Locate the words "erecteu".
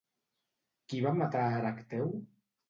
1.59-2.11